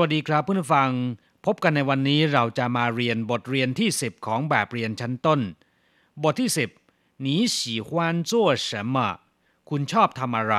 [0.00, 0.90] วัสดีครับเพื่อนฟัง
[1.46, 5.40] พบกันในวันนี้เราจะมาเรียนบทเรียนที่ 10 ของแบบเรียนชั้นต้น
[6.22, 6.50] บทที่
[6.88, 7.58] 10你喜
[7.88, 7.90] 欢
[8.30, 8.32] 做
[8.68, 8.96] 什么
[9.68, 10.56] คุณชอบทำอะไร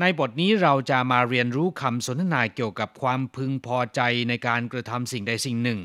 [0.00, 5.80] ในบทนี้เราจะมาเรียนรู้คำสนทนาเกี่ยวกับความพึงพอใจในการกระทำสิ่งใดสิ่งหนึ่ง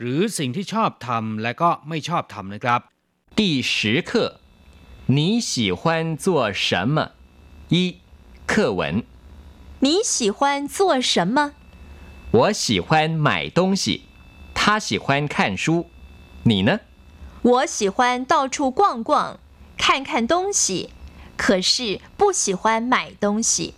[0.00, 2.80] หรือสิ่งที่ชอบทำและก็ไม่ชอบทำนะครับ
[3.38, 3.40] 第
[3.72, 3.74] 十
[4.08, 4.10] 课
[5.16, 5.18] 你
[5.50, 5.80] 喜欢
[6.24, 6.26] 做
[6.66, 6.96] 什么
[7.74, 7.76] 一
[8.50, 8.80] 课文
[9.84, 10.38] 你喜欢
[10.76, 10.78] 做
[11.12, 11.36] 什么
[12.30, 14.06] 我喜欢买东西，
[14.54, 15.88] 他喜欢看书，
[16.44, 16.80] 你呢？
[17.42, 19.38] 我喜欢到处逛逛，
[19.76, 20.90] 看看东西，
[21.36, 23.74] 可是不喜欢买东西。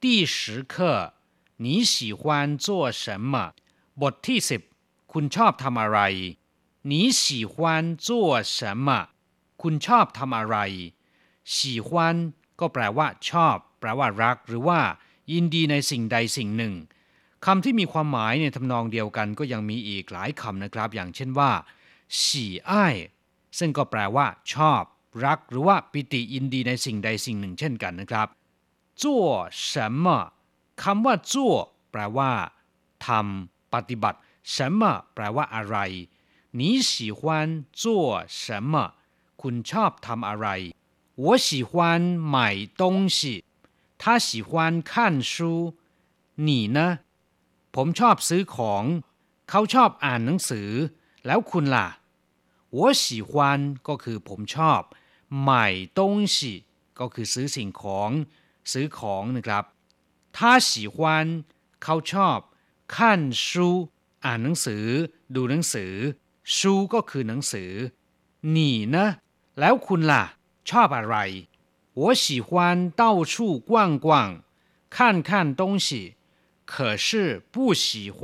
[0.00, 1.14] 第十课，
[1.58, 3.52] 你喜欢做什么？
[4.00, 4.62] บทที่สิบ
[5.12, 5.98] คุณชอบทำอะไร
[6.90, 9.10] 你喜欢做什么
[9.62, 10.56] คุณชอบทำอะไร
[11.44, 11.88] 喜欢
[12.60, 14.80] ก็แปลว่าชอบ แปลว่ารัก หรือว่า
[15.32, 16.74] ยินดีในสิ่งใดสิ่งหนึ่ง
[17.46, 21.50] คำที่มีความหมายในทำนองเดียวกันก็ยังมีอีกหลายคำนะครับ อย่างเช่นว่า
[22.18, 22.96] ฉี่อ้าย
[23.58, 24.82] ซึ่งก็แปลว่า ชอบ
[25.24, 28.28] รัก หรือว่าปิติยินดีในสิ่งใดสิ่งหนึ่งเช่นกันนะครับ
[29.02, 29.04] 做
[29.70, 29.72] 什
[30.04, 30.06] 么
[30.82, 31.34] คำว่า做
[31.90, 32.30] แปลว่า
[33.06, 34.18] ทำปฏิบัติ
[34.54, 34.82] 什么
[35.14, 35.76] แปลว่าอะไร
[36.58, 37.20] 你喜欢
[37.82, 37.84] 做
[38.42, 38.74] 什么
[39.40, 40.46] คุณชอบทำอะไร
[41.24, 41.72] 我喜欢
[42.34, 42.36] 买
[42.80, 42.82] 东
[43.16, 43.18] 西
[44.00, 44.50] 他喜欢
[44.90, 44.92] 看
[45.32, 45.32] 书
[46.46, 46.78] 你呢
[47.76, 48.84] ผมชอบซื้อของ
[49.50, 50.70] เขาชอบอ่านหนังสือ
[51.26, 51.88] แล้วคุณล่ะ
[52.76, 53.32] 我喜欢
[53.88, 54.80] ก็คือผมชอบ
[55.48, 55.50] 买
[55.98, 56.00] 东
[56.34, 56.36] 西
[56.98, 58.10] ก็คือซื้อสิ่งของ
[58.72, 59.64] ซื้อของนะครับ
[60.36, 60.96] 他喜欢
[61.82, 62.38] เขาชอบ
[62.94, 62.96] 看
[63.44, 63.46] 书
[64.24, 64.86] อ่านหนังสือ
[65.34, 65.92] ดูหนังสือ
[66.56, 66.56] 书
[66.92, 67.72] ก็คือหนังสือ
[68.54, 68.56] 你
[68.94, 68.96] 呢
[69.58, 70.22] แล้วคุณล่ะ
[70.68, 71.16] ชอบอะไร
[72.00, 72.48] 我喜欢
[73.00, 73.34] 到处
[73.70, 73.70] 逛
[74.04, 74.06] 逛
[74.94, 74.96] 看
[75.28, 75.30] 看
[75.60, 75.88] 东西
[76.72, 77.08] 可是
[77.52, 78.18] 不喜欢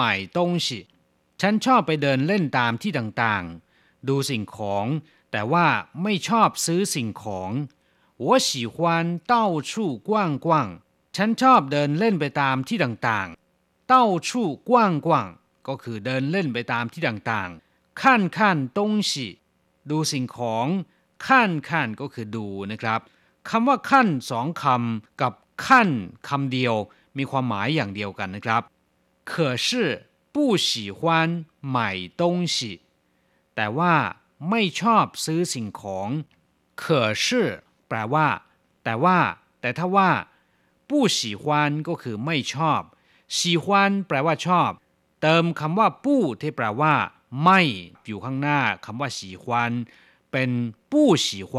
[0.00, 0.68] 买东西
[1.40, 4.86] ฉันชอบไปเดินเล่นตามที่ต่างๆ ดูสิ่งของ
[5.30, 5.66] แต่ว่า
[6.02, 7.50] ไม่ชอบซื้อสิ่งของ
[8.24, 8.74] 我喜欢
[9.32, 9.34] 到
[9.70, 9.72] 处
[10.08, 10.10] 逛
[10.46, 10.48] 逛
[11.16, 13.94] ฉันชอบเดินเล่นไปตามที่ต่างๆ到
[14.26, 14.28] 处
[14.68, 14.70] 逛
[15.06, 15.08] 逛
[15.68, 18.02] ก็คือเดินเล่นไปตามที่ต่างๆ看
[18.36, 18.38] 看
[18.78, 18.80] 东
[19.10, 19.12] 西
[19.90, 20.66] ดูสิ่งของ
[21.26, 23.00] ขั้นขั้นก็คือดูนะครับ
[23.48, 25.32] คำว่าขั้นสองคำกับ
[25.66, 25.88] ขั้น
[26.28, 26.74] คำเดียว
[27.18, 28.62] มีความหมายอย่างเดียวกันนะครับ
[29.30, 29.32] 可
[29.66, 29.68] 是
[30.34, 30.36] 不
[30.66, 30.68] 喜
[30.98, 31.00] 欢
[31.76, 31.76] 买
[32.20, 32.22] 东
[32.54, 32.56] 西
[33.54, 33.94] แต่ว่า
[34.50, 36.08] ไม่ชอบซื้อสิ่งของ
[36.82, 36.84] 可
[37.24, 37.26] 是
[37.88, 38.26] แปลว่า
[38.84, 39.18] แต่ว่า
[39.60, 40.10] แต่ถ้าว่า
[40.88, 41.44] 不喜欢
[41.88, 42.82] ก็คือไม่ชอบ
[43.36, 43.66] 喜欢
[44.08, 44.70] แปลว่าชอบ
[45.22, 46.94] เติมคำว่าปู้ที่แปลว่า
[47.44, 47.60] ไม่
[48.06, 49.72] อยู่ข้างหน้าคำว่า喜欢
[50.32, 50.50] เป็น
[50.92, 51.54] ปู้喜欢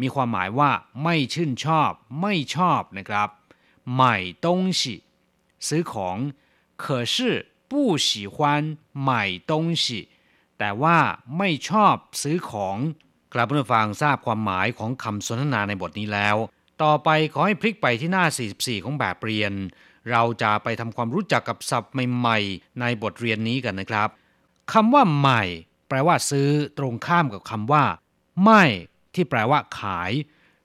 [0.00, 0.70] มีความหมายว่า
[1.02, 3.28] ไม่ชื่นชอบ ไม่ชอบนะครับ
[4.00, 4.02] 买
[4.44, 4.46] 东
[4.78, 4.80] 西
[5.68, 6.16] ซื้อของ
[6.82, 7.16] 可是
[7.70, 7.72] 不
[8.06, 8.36] 喜欢
[9.08, 9.10] 买
[9.50, 9.52] 东
[9.82, 9.84] 西
[10.58, 10.98] แต่ว่า
[11.38, 12.76] ไม่ชอบซื้อของ
[13.34, 16.36] กลับมาฟังทราบความหมายของคำสนทนาในบทนี้แล้ว
[16.82, 18.24] ต่อไปขอให้พลิกไปที่หน้า
[18.56, 19.52] 44 ของแบบเรียน
[20.10, 24.08] เราจะไปทำความรู้จักกับศัพท์ใหม่ๆ ในบทเรียนนี้กันนะครับ
[24.72, 25.42] คำว่าใหม่
[25.88, 26.48] แปลว่าซื้อ
[26.78, 27.84] ตรงข้ามกับคำว่า
[28.44, 28.64] ไม่
[29.14, 30.12] ที่แปลว่า ขาย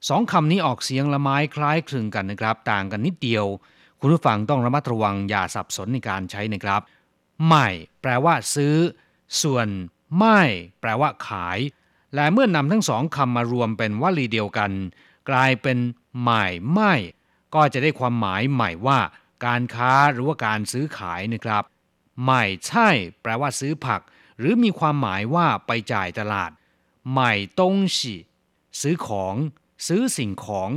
[0.09, 3.47] สองคำนี้ออกเสียงละไม้คล้ายคลึงกันนะครับ ต่างกันนิดเดียว
[4.01, 6.83] คุณผู้ฟังต้องระมัดระวังอย่าสับสนในการใช้นะครับ
[7.47, 7.69] ใหม่
[8.03, 8.77] แปลว่าซื้อ
[9.43, 9.69] ส่วน
[10.19, 10.41] ไม่
[10.81, 11.59] แปลว่าขาย
[12.15, 14.71] และเมื่อนำทั้งสองคำมารวมเป็นวลีเดียวกัน
[15.31, 15.79] กลายเป็น
[16.21, 16.95] ใหม่ไม่
[17.55, 19.01] ก็จะได้ความหมายใหม่ว่า
[19.47, 21.65] การค้าหรือว่าการซื้อขายนะครับ
[22.23, 22.89] ใหม่ใช่
[23.23, 24.01] แปลว่าซื้อผัก
[24.39, 26.51] หรือมีความหมายว่าไปจ่ายตลาด
[27.13, 28.15] ใหม่ตงสิ
[28.81, 29.35] ซื้อของ
[29.87, 30.71] ซื้อสิ่งของ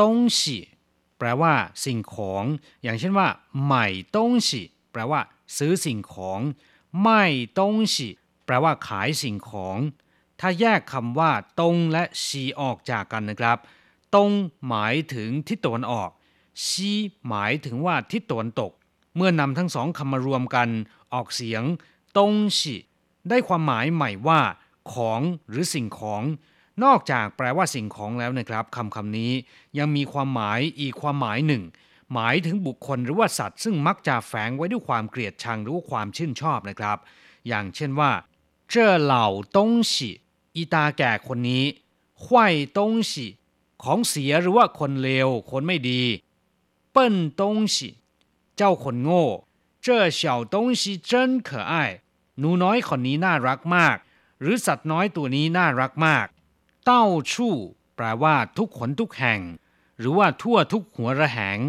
[0.00, 0.56] ต้องฉี
[1.18, 2.44] แปลว่า สิ่งของ
[2.82, 3.28] อย่างเช่นว่า
[3.64, 4.62] ใหม่ต้องฉี
[4.92, 5.20] แปลว่า
[5.58, 6.40] ซื้อสิ่งของ
[7.04, 7.24] ไม่
[7.58, 8.08] ต้องฉี
[8.44, 9.78] แปลว่าขายสิ่งของ
[10.40, 13.58] ถ้าแยกคำว่าตงและฉีออกจากกันนะครับ
[14.14, 14.30] ตง
[14.68, 16.10] หมายถึงทิศตะวันออก
[16.66, 16.90] ฉี
[17.28, 18.72] หมายถึงว่าทิศตะวันตก
[19.16, 20.68] เมื่อนำทั้งสองคำมารวมกัน
[21.14, 21.62] ออกเสียง
[22.18, 22.74] ตงฉี
[23.28, 24.40] ได้ความหมายใหม่ว่า
[24.92, 26.22] ของหรือสิ่งของ
[26.82, 29.32] นอกจากแปลว่าสิ่งของแล้วนะครับคำคำนี้
[29.78, 31.62] ยังมีความหมายอีกความหมายหนึ่ง
[32.12, 36.98] หมายถึงบุคคลหรือว่าสัตว์ ซึ่งมักจะแฝงไว้ด้วยความเกลียดชังหรือความชื่นชอบนะครับ
[37.48, 38.12] อย่างเช่นว่า
[38.68, 39.26] เจ้าเหล่า
[39.56, 40.10] ต้งฉี
[40.56, 41.64] อีตาแก่คนนี้
[42.24, 43.26] ห้วยต้งฉี
[43.82, 46.02] ของเสียหรือว่าคนเลวคนไม่ดี
[46.92, 47.88] เปิ้นต้งฉี
[48.56, 49.26] เจ้าคนโง่
[49.82, 51.74] เจ้าเฉาต้งฉีเจิ้นเขอไอ
[52.38, 53.96] หนูน้อยคนนี้น่ารักมาก
[54.40, 56.26] หรือสัตว์น้อยตัวนี้น่ารักมาก
[56.85, 57.55] เต้าชู่
[57.95, 59.41] แปลว่าทุกขนทุกแห่ง
[59.99, 61.59] หรือว่าทั่วทุกหัวระแหง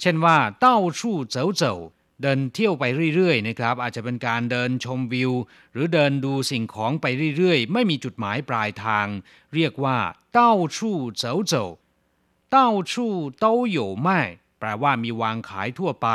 [0.00, 1.76] เช่นว่าเต้าชู่เจ๋อเจ๋อ
[2.22, 2.84] เดินเที่ยวไป
[3.14, 5.32] เรื่อยๆนะครับ อาจจะเป็นการเดินชมวิว
[5.72, 7.06] หรือเดินดูสิ่งของไป
[7.36, 9.06] เรื่อยๆ ไม่มีจุดหมายปลายทาง
[9.54, 9.98] เรียกว่า
[10.32, 11.66] เต้าชู่เจ๋อเจ๋อ
[12.50, 13.46] เต้าชู่都
[13.76, 14.08] 有卖
[14.58, 16.08] แปลว่ามีวางขายทั่วไป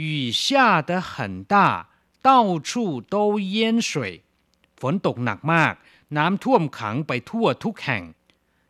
[0.00, 0.02] 雨
[0.42, 0.44] 下
[0.88, 1.12] 得很
[1.52, 1.54] 大
[2.28, 2.30] 到
[2.68, 2.70] 处
[3.14, 3.16] 都
[3.54, 3.56] 淹
[3.88, 3.90] 水
[4.80, 5.74] ฝนตกหนักมาก
[6.16, 8.02] น้ำท่วมขังไปทั่วทุกแห่ง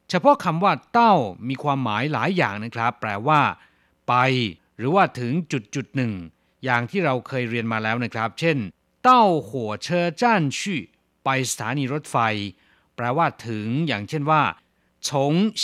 [0.08, 1.14] เฉพาะคำว่าเต้า
[1.48, 3.40] มีความหมายหลายอย่างนะครับ แปลว่า
[4.08, 4.14] ไป
[4.78, 6.12] หรือว่าถึงจุดจุดหนึ่ง
[6.64, 8.58] อย่างที่เราเคยเรียนมาแล้วนะครับ เช่น
[9.02, 10.80] เต้าหัวเชอจ้านชี่
[11.24, 12.16] ไปสถานีรถไฟ
[12.96, 14.42] แปลว่าถึง อย่างเช่นว่า
[15.06, 15.08] 从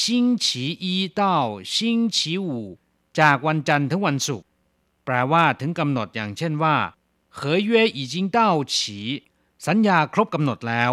[0.01, 0.03] 星
[0.45, 0.47] 期
[0.85, 0.87] 一
[1.21, 1.23] 到
[1.75, 1.75] 星
[2.17, 2.49] 期五
[3.21, 4.47] จากวันจันทร์ถึงวันศุกร์
[5.05, 6.77] แปลว่าถึงกำหนดอย่างเช่นว่า
[7.39, 8.39] 合约已经到
[8.75, 8.77] 期
[9.67, 10.93] สัญญาครบกำหนดแล้ว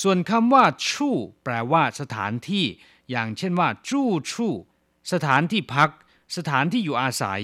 [0.00, 2.64] ส่วนคำว่าชู่แปลว่าสถานที่
[3.10, 4.52] อย่างเช่นว่า จู้ชู่
[5.12, 5.90] สถานที่พัก
[6.36, 7.42] สถานที่อยู่อาศัย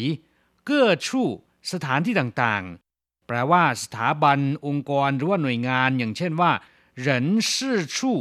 [0.65, 1.29] เก้อชู่
[1.73, 6.53] สถานที่ต่างๆ แปลว่าสถาบัน องค์กรหรือว่าหน่วยงาน อย่างเช่นว่า
[6.99, 8.19] เหรินชื่อชู่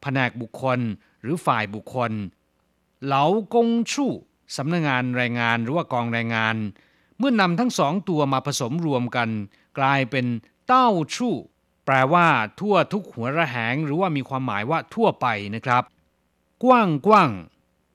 [0.00, 0.80] แผนกบุคคล
[1.22, 2.12] หรือฝ่ายบุคคล
[3.04, 3.24] เหลา
[3.54, 4.12] กงชู่
[4.56, 6.56] สำนักงานแรงงานหรือว่ากองแรงงาน
[7.18, 9.28] เมื่อนำทั้งสองตัวมาผสมรวมกัน
[9.78, 10.26] กลายเป็น
[10.66, 11.34] เต้าชู่
[11.86, 12.26] แปลว่า
[12.60, 15.82] ทั่วทุกหัวระแหง หรือว่ามีความหมายว่าทั่วไปนะครับ
[16.64, 17.30] กว้างกว้าง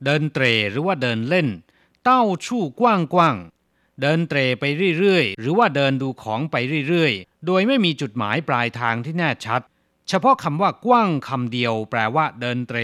[0.06, 1.48] เดินเตรหรือว่าเดินเล่น
[2.04, 3.36] เต้าชู่กว้างกว้าง
[4.02, 4.64] เดินเตรไป
[5.00, 6.56] เรื่อยๆ หรือว่าเดินดูของไป
[6.90, 9.62] เรื่อยๆ โดยไม่มีจุดหมายปลายทางที่แน่ชัด
[10.10, 12.80] เฉพาะคำว่ากว้างคำเดียว แปลว่า เดินเตร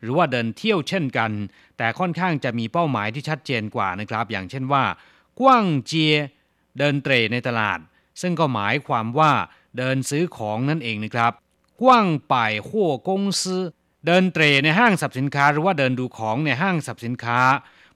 [0.00, 1.30] หรือว่าเดินเที่ยวเช่นกัน
[1.78, 4.84] แต่ค่อนข้างจะมีเป้าหมายที่ชัดเจนกว่านะครับ อย่างเช่นว่า
[5.40, 6.14] กว้างเจีย
[6.78, 7.78] เดินเตรในตลาด
[8.20, 9.32] ซึ่งก็หมายความว่า
[9.78, 11.32] เดินซื้อของนั่นเองนะครับ
[11.82, 13.62] กว้างป่ายหัวกงซื้อ
[14.06, 17.40] เดินเตรในห้างสรรพสินค้า หรือว่าเดินดูของในห้างสรรพสินค้า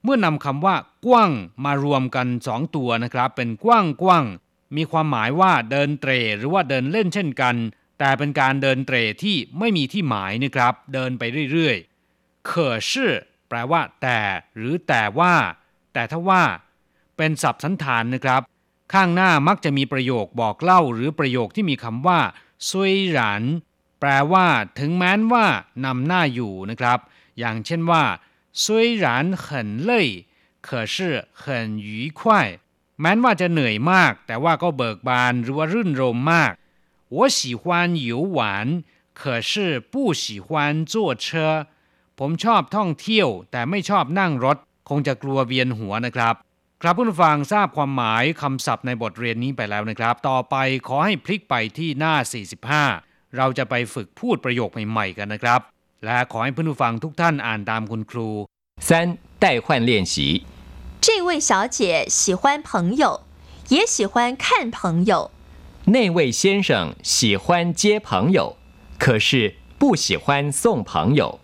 [0.02, 0.76] เมื่อนำคำว่า
[1.06, 1.32] กว้าง
[1.64, 4.24] มารวมกันสองตัวนะครับ เป็นกว้างกว้าง
[4.76, 7.54] มีความหมายว่าเดินเตรหรือว่าเดินเล่นเช่นกัน
[7.98, 11.22] แต่เป็นการเดินเตรที่ไม่มีที่หมายนะครับ เดินไป
[11.52, 13.12] เรื่อยๆเขอชื่อ
[13.48, 14.20] แปลว่า แต่
[14.54, 15.34] หรือแต่ว่า
[15.94, 16.42] แต่ถ้าว่า
[17.16, 18.42] เป็นศัพท์สันธานนะครับ
[18.93, 22.19] ข้างหน้ามักจะมีประโยคบอกเล่าหรือประโยคที่มีคำว่า
[22.69, 23.43] ซุยหรัน
[23.99, 24.47] แปลว่า
[24.79, 25.45] ถึงแม้นว่า
[25.85, 26.99] นำหน้าอยู่นะครับ
[27.39, 28.03] อย่างเช่นว่า
[28.63, 28.63] 虽
[29.03, 29.05] 然
[29.43, 29.45] 很
[29.89, 29.91] 累
[30.67, 30.95] 可是
[31.41, 31.43] 很
[31.87, 31.89] 愉
[32.19, 32.21] 快
[32.99, 36.53] แม้นว่าจะเหนื่อยมาก แต่ว่าก็เบิกบานหรือว่ารื่นรมมาก
[37.15, 37.63] 我喜欢
[38.07, 38.39] 游玩
[39.19, 39.51] 可是
[39.91, 40.47] 不喜欢
[40.91, 40.93] 坐
[41.25, 41.27] 车
[42.19, 44.57] ผมชอบท่องเที่ยว แต่ไม่ชอบนั่งรถ
[44.89, 46.35] คงจะกลัวเวียนหัวนะครับ
[46.81, 50.55] ครับผู้ฟังทราบความหมายคำศัพท์ในบทเรียนนี้ไปแล้วนะครับ ต่อไป
[50.87, 52.15] ขอให้พลิกไปที่หน้า
[52.79, 55.61] 45 เราจะไปฝึกพูดประโยคใหม่ๆกันนะครับ
[56.05, 58.29] และขอให้ผู้ฟังทุกท่านอ่านตามคุณครู
[58.87, 58.89] 三
[59.43, 60.15] 代换练习
[61.05, 63.21] 这位小姐喜欢朋友，
[63.67, 65.31] 也喜欢看朋友。
[65.85, 68.55] 那位先生喜欢接朋友，
[68.97, 71.39] 可是不喜欢送朋友。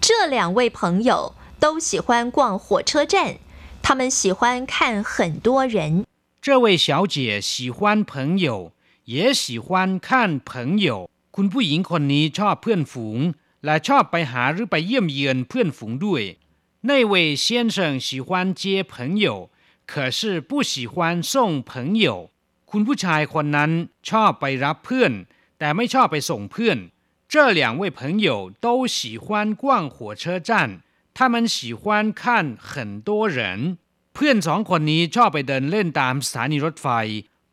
[0.00, 3.38] 这两位朋友都喜欢逛火车站。
[3.84, 6.04] 他们喜欢看很多人。
[6.40, 8.72] 这位小姐喜欢朋友，
[9.04, 11.10] 也喜欢看朋友。
[11.32, 13.18] คุณผู้หญิงคนนี้ชอบเพื่อนฝูง
[13.64, 16.22] และชอบไปหาหรือไปเยี่ยมเยือนเพื่อนฝูงด้วย
[16.88, 17.46] 那位先
[17.76, 18.28] 生喜欢
[18.60, 19.26] 接朋友
[19.90, 21.70] 可是不喜欢送朋
[22.04, 22.06] 友
[22.70, 23.70] คุณผู้ชายคนนั้น
[24.08, 25.12] ชอบไปรับเพื่อน
[25.58, 26.78] แต่ไม่ชอบไปส่งเพื่อน
[27.32, 28.28] 这两位朋友
[28.64, 30.50] 都喜欢逛火车站
[31.12, 33.78] 他们喜欢看很多人
[34.17, 36.87] เพื่อนสองคนนี้ชอบไปเดินเล่นตามสถานีรถไฟ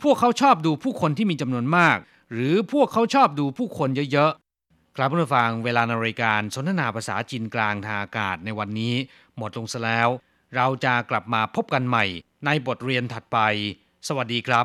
[0.02, 1.98] พวกเขาชอบดูผู้คนที่มีจำนวนมาก
[2.32, 8.94] หรือพวกเขาชอบดูผู้คนเยอะๆครับผู้ฟังเวลาในรายการสนทนาภาษาจีนกลางทางอากาศในวันนี้
[9.36, 10.08] หมดลงซะแล้ว
[10.56, 12.04] เราจะกลับมาพบกันใหม่
[12.46, 13.38] ในบทเรียนถัดไป
[14.08, 14.60] สวัสดีครับ